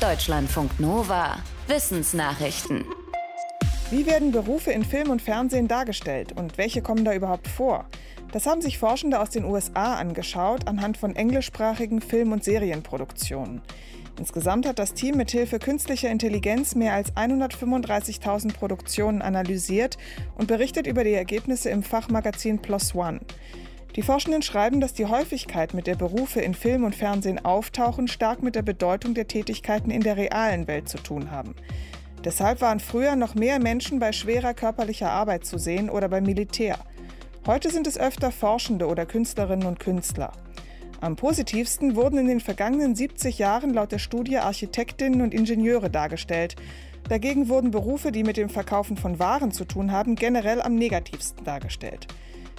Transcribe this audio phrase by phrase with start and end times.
[0.00, 1.36] Deutschlandfunk Nova.
[1.66, 2.86] Wissensnachrichten.
[3.90, 7.84] Wie werden Berufe in Film und Fernsehen dargestellt und welche kommen da überhaupt vor?
[8.32, 13.60] Das haben sich Forschende aus den USA angeschaut anhand von englischsprachigen Film- und Serienproduktionen.
[14.18, 19.98] Insgesamt hat das Team mit Hilfe künstlicher Intelligenz mehr als 135.000 Produktionen analysiert
[20.38, 23.20] und berichtet über die Ergebnisse im Fachmagazin Plus One.
[23.96, 28.42] Die Forschenden schreiben, dass die Häufigkeit, mit der Berufe in Film und Fernsehen auftauchen, stark
[28.42, 31.56] mit der Bedeutung der Tätigkeiten in der realen Welt zu tun haben.
[32.24, 36.78] Deshalb waren früher noch mehr Menschen bei schwerer körperlicher Arbeit zu sehen oder beim Militär.
[37.46, 40.32] Heute sind es öfter Forschende oder Künstlerinnen und Künstler.
[41.00, 46.56] Am positivsten wurden in den vergangenen 70 Jahren laut der Studie Architektinnen und Ingenieure dargestellt.
[47.08, 51.42] Dagegen wurden Berufe, die mit dem Verkaufen von Waren zu tun haben, generell am negativsten
[51.44, 52.06] dargestellt.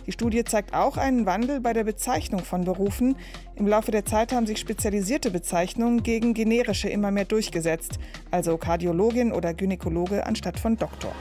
[0.08, 3.16] Die Studie zeigt auch einen Wandel bei der Bezeichnung von Berufen.
[3.56, 8.00] Im Laufe der Zeit haben sich spezialisierte Bezeichnungen gegen generische immer mehr durchgesetzt,
[8.32, 11.14] also Kardiologin oder Gynäkologe anstatt von Doktor.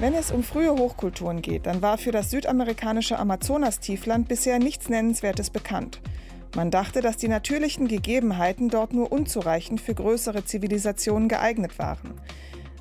[0.00, 5.50] Wenn es um frühe Hochkulturen geht, dann war für das südamerikanische Amazonastiefland bisher nichts Nennenswertes
[5.50, 6.00] bekannt.
[6.56, 12.14] Man dachte, dass die natürlichen Gegebenheiten dort nur unzureichend für größere Zivilisationen geeignet waren.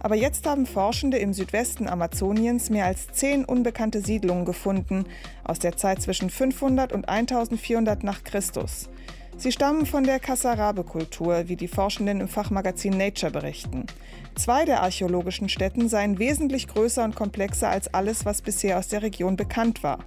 [0.04, 5.06] Aber jetzt haben Forschende im Südwesten Amazoniens mehr als zehn unbekannte Siedlungen gefunden,
[5.46, 8.90] aus der Zeit zwischen 500 und 1400 nach Christus.
[9.38, 13.88] Sie stammen von der Kasarabe-Kultur, wie die Forschenden im Fachmagazin Nature berichten.
[14.36, 19.04] Zwei der archäologischen Stätten seien wesentlich größer und komplexer als alles, was bisher aus der
[19.04, 20.00] Region bekannt war.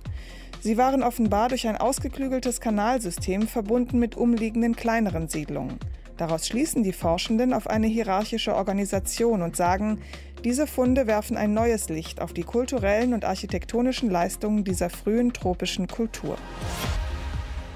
[0.61, 5.79] Sie waren offenbar durch ein ausgeklügeltes Kanalsystem verbunden mit umliegenden kleineren Siedlungen.
[6.17, 10.01] Daraus schließen die Forschenden auf eine hierarchische Organisation und sagen,
[10.45, 15.89] diese Funde werfen ein neues Licht auf die kulturellen und architektonischen Leistungen dieser frühen tropischen
[15.89, 16.37] Kultur.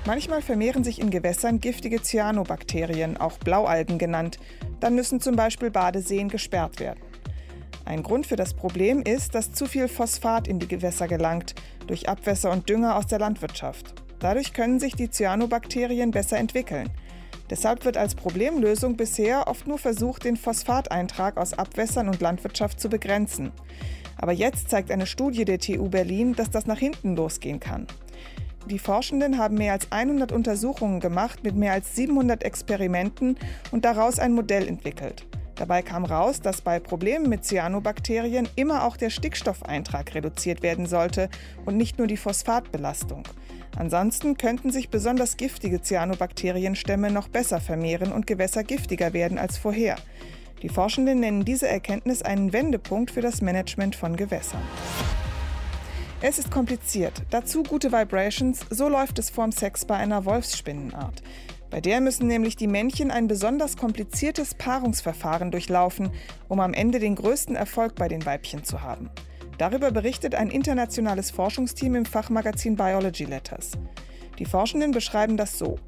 [0.06, 4.38] Manchmal vermehren sich in Gewässern giftige Cyanobakterien, auch Blaualgen genannt.
[4.80, 7.00] Dann müssen zum Beispiel Badeseen gesperrt werden.
[7.84, 11.54] Ein Grund für das Problem ist, dass zu viel Phosphat in die Gewässer gelangt,
[11.86, 13.94] durch Abwässer und Dünger aus der Landwirtschaft.
[14.20, 16.88] Dadurch können sich die Cyanobakterien besser entwickeln.
[17.50, 22.88] Deshalb wird als Problemlösung bisher oft nur versucht, den Phosphateintrag aus Abwässern und Landwirtschaft zu
[22.88, 23.50] begrenzen.
[24.16, 27.88] Aber jetzt zeigt eine Studie der TU Berlin, dass das nach hinten losgehen kann.
[28.66, 33.36] Die Forschenden haben mehr als 100 Untersuchungen gemacht mit mehr als 700 Experimenten
[33.72, 35.26] und daraus ein Modell entwickelt.
[35.60, 41.28] Dabei kam raus, dass bei Problemen mit Cyanobakterien immer auch der Stickstoffeintrag reduziert werden sollte
[41.66, 43.24] und nicht nur die Phosphatbelastung.
[43.76, 49.96] Ansonsten könnten sich besonders giftige Cyanobakterienstämme noch besser vermehren und Gewässer giftiger werden als vorher.
[50.62, 54.62] Die Forschenden nennen diese Erkenntnis einen Wendepunkt für das Management von Gewässern.
[56.22, 57.22] Es ist kompliziert.
[57.28, 61.22] Dazu gute Vibrations, so läuft es vorm Sex bei einer Wolfsspinnenart.
[61.70, 66.10] Bei der müssen nämlich die Männchen ein besonders kompliziertes Paarungsverfahren durchlaufen,
[66.48, 69.08] um am Ende den größten Erfolg bei den Weibchen zu haben.
[69.56, 73.72] Darüber berichtet ein internationales Forschungsteam im Fachmagazin Biology Letters.
[74.38, 75.78] Die Forschenden beschreiben das so.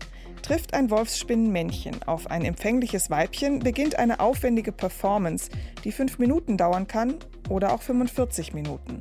[0.42, 5.50] Trifft ein Wolfsspinnenmännchen auf ein empfängliches Weibchen, beginnt eine aufwendige Performance,
[5.84, 7.14] die fünf Minuten dauern kann
[7.48, 9.00] oder auch 45 Minuten.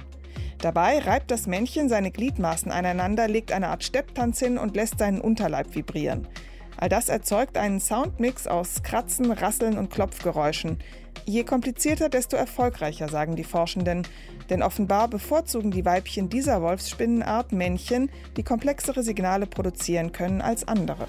[0.59, 5.19] Dabei reibt das Männchen seine Gliedmaßen aneinander, legt eine Art Stepptanz hin und lässt seinen
[5.19, 6.27] Unterleib vibrieren.
[6.77, 10.79] All das erzeugt einen Soundmix aus Kratzen, Rasseln und Klopfgeräuschen.
[11.25, 14.07] Je komplizierter, desto erfolgreicher, sagen die Forschenden.
[14.49, 21.07] Denn offenbar bevorzugen die Weibchen dieser Wolfsspinnenart Männchen, die komplexere Signale produzieren können als andere.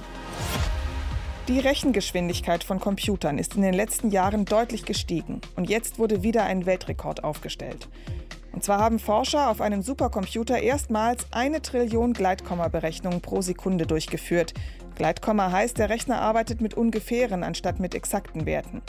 [1.48, 6.44] Die Rechengeschwindigkeit von Computern ist in den letzten Jahren deutlich gestiegen und jetzt wurde wieder
[6.44, 7.88] ein Weltrekord aufgestellt.
[8.52, 14.52] Und zwar haben Forscher auf einem Supercomputer erstmals eine Trillion Gleitkomma-Berechnungen pro Sekunde durchgeführt.
[14.94, 18.82] Gleitkomma heißt, der Rechner arbeitet mit ungefähren anstatt mit exakten Werten.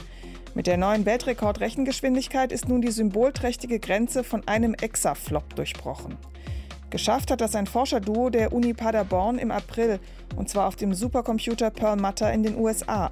[0.54, 6.18] Mit der neuen Weltrekord-Rechengeschwindigkeit ist nun die symbolträchtige Grenze von einem Exaflop durchbrochen.
[6.92, 10.00] Geschafft hat das ein Forscherduo der Uni Paderborn im April,
[10.36, 13.12] und zwar auf dem Supercomputer Perlmutter in den USA.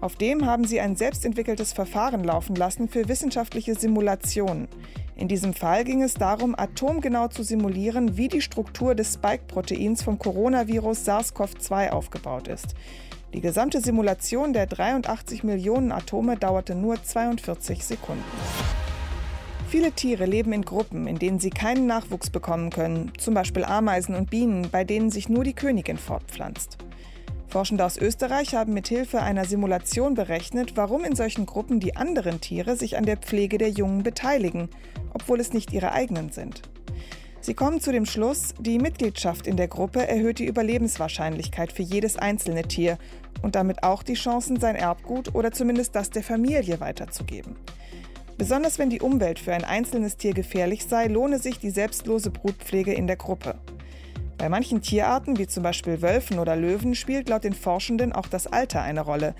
[0.00, 4.68] Auf dem haben sie ein selbstentwickeltes Verfahren laufen lassen für wissenschaftliche Simulationen.
[5.16, 10.20] In diesem Fall ging es darum, atomgenau zu simulieren, wie die Struktur des Spike-Proteins vom
[10.20, 12.76] Coronavirus SARS-CoV-2 aufgebaut ist.
[13.34, 18.22] Die gesamte Simulation der 83 Millionen Atome dauerte nur 42 Sekunden.
[19.68, 24.14] Viele Tiere leben in Gruppen, in denen sie keinen Nachwuchs bekommen können, zum Beispiel Ameisen
[24.14, 26.78] und Bienen, bei denen sich nur die Königin fortpflanzt.
[27.48, 32.76] Forschende aus Österreich haben mithilfe einer Simulation berechnet, warum in solchen Gruppen die anderen Tiere
[32.76, 34.68] sich an der Pflege der Jungen beteiligen,
[35.14, 36.62] obwohl es nicht ihre eigenen sind.
[37.40, 42.18] Sie kommen zu dem Schluss, die Mitgliedschaft in der Gruppe erhöht die Überlebenswahrscheinlichkeit für jedes
[42.18, 42.98] einzelne Tier
[43.40, 47.56] und damit auch die Chancen, sein Erbgut oder zumindest das der Familie weiterzugeben.
[48.36, 52.92] Besonders wenn die Umwelt für ein einzelnes Tier gefährlich sei, lohne sich die selbstlose Brutpflege
[52.92, 53.58] in der Gruppe.
[54.38, 58.46] Bei manchen Tierarten, wie zum Beispiel Wölfen oder Löwen, spielt laut den Forschenden auch das
[58.46, 59.34] Alter eine Rolle.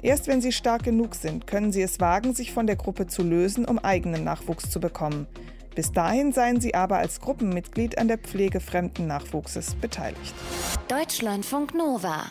[0.00, 3.24] Erst wenn sie stark genug sind, können sie es wagen, sich von der Gruppe zu
[3.24, 5.26] lösen, um eigenen Nachwuchs zu bekommen.
[5.74, 10.34] Bis dahin seien sie aber als Gruppenmitglied an der Pflege fremden Nachwuchses beteiligt.
[10.88, 12.30] Deutschlandfunk Nova